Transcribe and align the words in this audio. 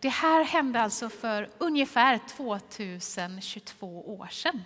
Det 0.00 0.08
här 0.08 0.44
hände 0.44 0.80
alltså 0.80 1.08
för 1.08 1.48
ungefär 1.58 2.20
2022 2.28 4.16
år 4.18 4.26
sedan. 4.26 4.64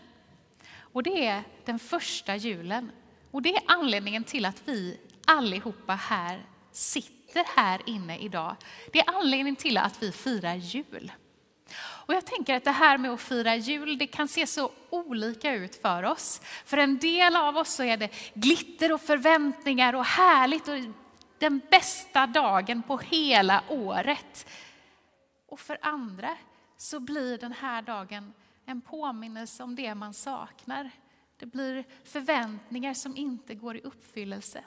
Och 0.79 1.03
det 1.03 1.27
är 1.27 1.43
den 1.65 1.79
första 1.79 2.37
julen. 2.37 2.91
Och 3.31 3.43
det 3.43 3.57
är 3.57 3.63
anledningen 3.67 4.25
till 4.25 4.45
att 4.45 4.63
vi 4.65 5.01
allihopa 5.27 5.95
här 5.95 6.47
sitter 6.73 7.45
här 7.57 7.81
inne 7.87 8.19
idag. 8.19 8.57
Det 8.93 8.99
är 8.99 9.15
anledningen 9.17 9.57
till 9.57 9.77
att 9.77 10.03
vi 10.03 10.13
firar 10.13 10.55
jul. 10.55 11.13
Och 11.77 12.15
jag 12.15 12.27
tänker 12.27 12.55
att 12.55 12.65
det 12.65 12.71
här 12.71 12.99
med 12.99 13.11
att 13.11 13.21
fira 13.21 13.57
jul, 13.57 13.99
det 13.99 14.07
kan 14.07 14.29
se 14.29 14.47
så 14.47 14.71
olika 14.91 15.55
ut 15.55 15.75
för 15.83 16.03
oss. 16.03 16.41
För 16.65 16.77
en 16.77 16.99
del 16.99 17.37
av 17.37 17.57
oss 17.57 17.75
så 17.75 17.83
är 17.83 17.97
det 17.97 18.09
glitter 18.35 18.93
och 18.93 19.01
förväntningar 19.01 19.95
och 19.95 20.05
härligt 20.05 20.69
och 20.69 20.77
den 21.39 21.61
bästa 21.71 22.27
dagen 22.27 22.83
på 22.83 22.99
hela 22.99 23.63
året. 23.69 24.47
Och 25.55 25.61
för 25.61 25.79
andra 25.83 26.37
så 26.77 27.01
blir 27.01 27.39
den 27.39 27.53
här 27.53 27.83
dagen 27.83 28.33
en 28.65 28.81
påminnelse 28.81 29.63
om 29.63 29.75
det 29.75 29.95
man 29.95 30.15
saknar. 30.15 30.91
Det 31.37 31.47
blir 31.47 31.85
förväntningar 32.05 32.95
som 32.95 33.17
inte 33.17 33.55
går 33.55 33.77
i 33.77 33.81
uppfyllelse. 33.81 34.65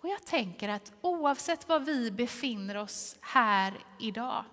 Och 0.00 0.08
jag 0.08 0.26
tänker 0.26 0.68
att 0.68 0.92
oavsett 1.00 1.68
var 1.68 1.80
vi 1.80 2.10
befinner 2.10 2.76
oss 2.76 3.16
här 3.20 3.74
idag, 4.00 4.44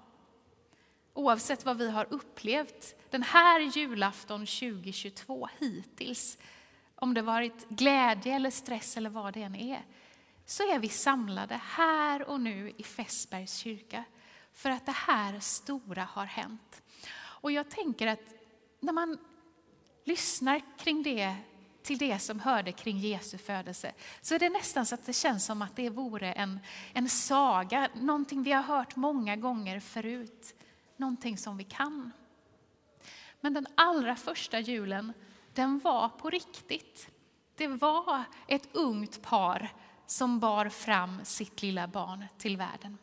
oavsett 1.13 1.65
vad 1.65 1.77
vi 1.77 1.91
har 1.91 2.07
upplevt 2.09 2.95
den 3.09 3.23
här 3.23 3.59
julafton 3.59 4.40
2022 4.40 5.49
hittills, 5.59 6.38
om 6.95 7.13
det 7.13 7.21
varit 7.21 7.70
glädje 7.70 8.35
eller 8.35 8.49
stress 8.49 8.98
eller 8.98 9.09
vad 9.09 9.34
det 9.34 9.43
än 9.43 9.55
är, 9.55 9.85
så 10.52 10.64
är 10.64 10.80
vi 10.80 10.90
samlade 10.90 11.62
här 11.64 12.30
och 12.30 12.41
nu 12.41 12.73
i 12.78 12.84
Fässbergs 12.84 13.58
kyrka 13.58 14.04
för 14.54 14.70
att 14.70 14.86
det 14.86 14.91
här 14.91 15.40
stora 15.40 16.04
har 16.04 16.26
hänt. 16.26 16.82
Och 17.13 17.52
jag 17.52 17.70
tänker 17.70 18.08
att 18.08 18.34
när 18.80 18.93
man 18.93 19.18
lyssnar 20.04 20.62
kring 20.77 21.04
det, 21.04 21.35
till 21.84 21.98
det 21.98 22.20
som 22.20 22.40
hörde 22.40 22.71
kring 22.71 22.98
Jesu 22.98 23.38
födelse, 23.38 23.93
så 24.21 24.35
är 24.35 24.40
det 24.40 24.49
nästan 24.49 24.85
så 24.85 24.96
att 24.96 25.05
det 25.05 25.13
känns 25.13 25.46
som 25.46 25.62
att 25.62 25.76
det 25.76 25.90
vore 25.90 26.34
en, 26.34 26.60
en 26.93 27.10
saga, 27.10 27.90
någonting 27.93 28.43
vi 28.43 28.52
har 28.52 28.63
hört 28.63 28.96
många 28.96 29.36
gånger 29.36 29.80
förut, 29.80 30.55
någonting 30.98 31.38
som 31.38 31.58
vi 31.58 31.63
kan. 31.63 32.12
Men 33.41 33.54
den 33.54 33.68
allra 33.76 34.15
första 34.15 34.60
julen, 34.60 35.13
den 35.54 35.80
var 35.80 36.10
på 36.10 36.30
riktigt. 36.30 37.10
Det 37.55 37.68
var 37.68 38.24
ett 38.48 38.70
ungt 38.76 39.21
par 39.21 39.71
som 40.12 40.40
bar 40.40 40.70
fram 40.70 41.26
sitt 41.26 41.62
lilla 41.62 41.87
barn 41.87 42.26
till 42.37 42.57
världen. 42.57 42.98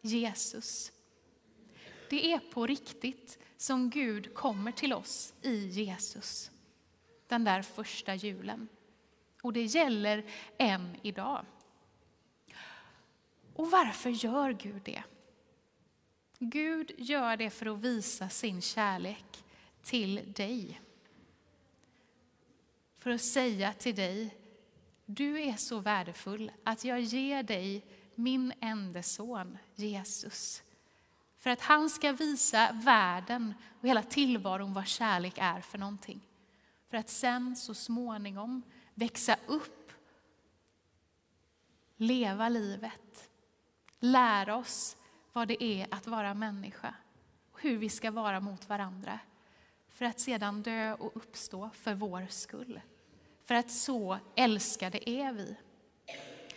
Jesus. 0.00 0.92
Det 2.10 2.32
är 2.32 2.38
på 2.38 2.66
riktigt 2.66 3.38
som 3.56 3.90
Gud 3.90 4.34
kommer 4.34 4.72
till 4.72 4.92
oss 4.92 5.34
i 5.42 5.66
Jesus. 5.66 6.50
Den 7.26 7.44
där 7.44 7.62
första 7.62 8.14
julen. 8.14 8.68
Och 9.42 9.52
det 9.52 9.64
gäller 9.64 10.24
än 10.58 10.96
idag. 11.02 11.44
Och 13.54 13.70
varför 13.70 14.10
gör 14.10 14.52
Gud 14.52 14.82
det? 14.84 15.02
Gud 16.38 16.92
gör 16.98 17.36
det 17.36 17.50
för 17.50 17.66
att 17.66 17.78
visa 17.78 18.28
sin 18.28 18.62
kärlek 18.62 19.44
till 19.82 20.32
dig. 20.32 20.80
För 22.98 23.10
att 23.10 23.22
säga 23.22 23.72
till 23.72 23.94
dig, 23.94 24.41
du 25.14 25.42
är 25.42 25.56
så 25.56 25.78
värdefull 25.78 26.52
att 26.64 26.84
jag 26.84 27.00
ger 27.00 27.42
dig 27.42 27.84
min 28.14 28.52
enda 28.60 29.02
son 29.02 29.58
Jesus. 29.74 30.62
För 31.38 31.50
att 31.50 31.60
han 31.60 31.90
ska 31.90 32.12
visa 32.12 32.72
världen 32.72 33.54
och 33.80 33.88
hela 33.88 34.02
tillvaron 34.02 34.74
vad 34.74 34.86
kärlek 34.86 35.34
är 35.38 35.60
för 35.60 35.78
någonting. 35.78 36.20
För 36.90 36.96
att 36.96 37.08
sen 37.08 37.56
så 37.56 37.74
småningom 37.74 38.62
växa 38.94 39.36
upp, 39.46 39.92
leva 41.96 42.48
livet, 42.48 43.30
lära 43.98 44.56
oss 44.56 44.96
vad 45.32 45.48
det 45.48 45.64
är 45.64 45.86
att 45.90 46.06
vara 46.06 46.34
människa 46.34 46.94
och 47.52 47.62
hur 47.62 47.76
vi 47.76 47.88
ska 47.88 48.10
vara 48.10 48.40
mot 48.40 48.68
varandra. 48.68 49.18
För 49.88 50.04
att 50.04 50.20
sedan 50.20 50.62
dö 50.62 50.94
och 50.94 51.16
uppstå 51.16 51.70
för 51.74 51.94
vår 51.94 52.26
skull. 52.30 52.80
För 53.52 53.56
att 53.56 53.70
så 53.70 54.18
älskade 54.36 55.10
är 55.10 55.32
vi. 55.32 55.56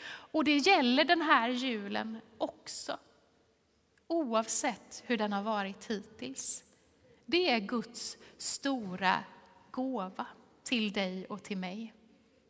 Och 0.07 0.44
det 0.44 0.57
gäller 0.57 1.06
den 1.06 1.22
här 1.22 1.50
julen 1.50 2.22
också. 2.38 2.97
Oavsett 4.07 5.03
hur 5.05 5.17
den 5.17 5.34
har 5.34 5.44
varit 5.44 5.91
hittills. 5.91 6.63
Det 7.25 7.50
är 7.50 7.59
Guds 7.59 8.17
stora 8.38 9.23
gåva 9.72 10.28
till 10.63 10.94
dig 10.94 11.25
och 11.25 11.44
till 11.44 11.57
mig. 11.57 11.94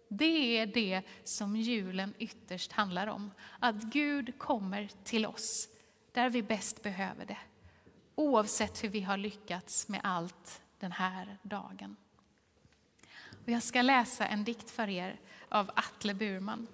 Det 0.10 0.58
är 0.58 0.66
det 0.66 1.02
som 1.24 1.56
julen 1.56 2.14
ytterst 2.20 2.72
handlar 2.72 3.08
om. 3.08 3.32
Att 3.60 3.76
Gud 3.76 4.40
kommer 4.40 4.90
till 5.04 5.26
oss 5.26 5.70
där 6.12 6.30
vi 6.30 6.44
bäst 6.44 6.84
behöver 6.84 7.26
det. 7.26 7.40
Oavsett 8.16 8.84
hur 8.84 8.90
vi 8.90 9.02
har 9.02 9.18
lyckats 9.18 9.88
med 9.88 10.02
allt 10.04 10.62
den 10.80 10.92
här 10.92 11.38
dagen. 11.42 11.96
Och 13.46 13.52
jag 13.52 13.64
ska 13.64 13.82
läsa 13.82 14.28
en 14.28 14.44
dikt 14.44 14.70
för 14.70 14.90
er 14.90 15.20
av 15.50 15.72
Atle 15.76 16.14
Burman. 16.14 16.68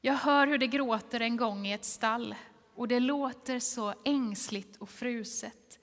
Jag 0.00 0.14
hör 0.14 0.46
hur 0.46 0.58
det 0.58 0.66
gråter 0.66 1.20
en 1.20 1.36
gång 1.36 1.66
i 1.66 1.72
ett 1.72 1.84
stall 1.84 2.34
och 2.74 2.88
det 2.88 3.00
låter 3.00 3.58
så 3.58 3.94
ängsligt 4.04 4.76
och 4.76 4.90
fruset. 4.90 5.78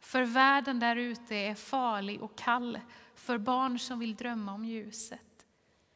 För 0.00 0.22
världen 0.22 0.80
där 0.80 0.96
ute 0.96 1.36
är 1.36 1.54
farlig 1.54 2.22
och 2.22 2.38
kall 2.38 2.78
för 3.14 3.38
barn 3.38 3.78
som 3.78 3.98
vill 3.98 4.16
drömma 4.16 4.54
om 4.54 4.64
ljuset. 4.64 5.46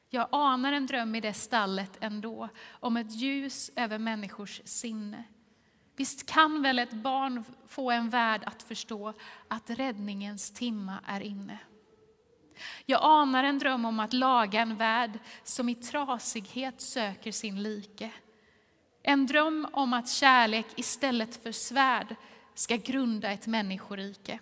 Jag 0.08 0.28
anar 0.32 0.72
en 0.72 0.86
dröm 0.86 1.14
i 1.14 1.20
det 1.20 1.34
stallet 1.34 1.98
ändå 2.00 2.48
om 2.68 2.96
ett 2.96 3.12
ljus 3.12 3.70
över 3.76 3.98
människors 3.98 4.60
sinne. 4.64 5.24
Visst 5.96 6.26
kan 6.26 6.62
väl 6.62 6.78
ett 6.78 6.92
barn 6.92 7.44
få 7.68 7.90
en 7.90 8.10
värld 8.10 8.42
att 8.46 8.62
förstå 8.62 9.12
att 9.48 9.70
räddningens 9.70 10.50
timma 10.50 10.98
är 11.06 11.20
inne. 11.20 11.58
Jag 12.86 13.00
anar 13.02 13.44
en 13.44 13.58
dröm 13.58 13.84
om 13.84 14.00
att 14.00 14.12
laga 14.12 14.60
en 14.60 14.76
värld 14.76 15.18
som 15.42 15.68
i 15.68 15.74
trasighet 15.74 16.80
söker 16.80 17.32
sin 17.32 17.62
like. 17.62 18.10
En 19.02 19.26
dröm 19.26 19.66
om 19.72 19.92
att 19.92 20.08
kärlek 20.08 20.66
istället 20.76 21.42
för 21.42 21.52
svärd 21.52 22.16
ska 22.54 22.76
grunda 22.76 23.30
ett 23.30 23.46
människorike. 23.46 24.38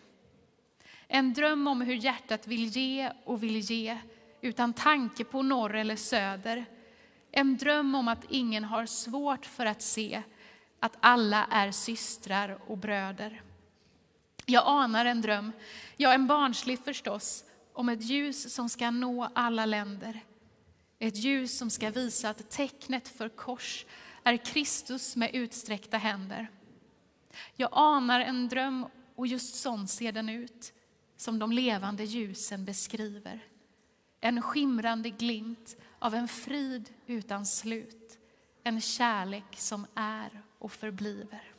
En 1.08 1.32
dröm 1.32 1.66
om 1.66 1.80
hur 1.80 1.94
hjärtat 1.94 2.46
vill 2.46 2.64
ge 2.64 3.10
och 3.24 3.42
vill 3.42 3.58
ge 3.58 3.98
utan 4.40 4.72
tanke 4.72 5.24
på 5.24 5.42
norr 5.42 5.74
eller 5.74 5.96
söder. 5.96 6.64
En 7.32 7.56
dröm 7.56 7.94
om 7.94 8.08
att 8.08 8.24
ingen 8.28 8.64
har 8.64 8.86
svårt 8.86 9.46
för 9.46 9.66
att 9.66 9.82
se 9.82 10.22
att 10.82 10.96
alla 11.00 11.46
är 11.50 11.70
systrar 11.70 12.58
och 12.66 12.78
bröder. 12.78 13.42
Jag 14.46 14.62
anar 14.66 15.04
en 15.04 15.20
dröm, 15.20 15.52
ja 15.96 16.12
en 16.12 16.26
barnslig 16.26 16.78
förstås, 16.78 17.44
om 17.72 17.88
ett 17.88 18.02
ljus 18.02 18.54
som 18.54 18.68
ska 18.68 18.90
nå 18.90 19.28
alla 19.34 19.66
länder. 19.66 20.20
Ett 20.98 21.16
ljus 21.16 21.58
som 21.58 21.70
ska 21.70 21.90
visa 21.90 22.30
att 22.30 22.50
tecknet 22.50 23.08
för 23.08 23.28
kors 23.28 23.86
är 24.22 24.36
Kristus 24.36 25.16
med 25.16 25.34
utsträckta 25.34 25.96
händer. 25.96 26.50
Jag 27.56 27.68
anar 27.72 28.20
en 28.20 28.48
dröm 28.48 28.86
och 29.16 29.26
just 29.26 29.54
sån 29.54 29.88
ser 29.88 30.12
den 30.12 30.28
ut, 30.28 30.72
som 31.16 31.38
de 31.38 31.52
levande 31.52 32.04
ljusen 32.04 32.64
beskriver. 32.64 33.40
En 34.20 34.42
skimrande 34.42 35.10
glimt 35.10 35.76
av 35.98 36.14
en 36.14 36.28
frid 36.28 36.88
utan 37.06 37.46
slut, 37.46 38.18
en 38.64 38.80
kärlek 38.80 39.56
som 39.56 39.86
är 39.94 40.42
och 40.62 40.72
förbliver. 40.72 41.51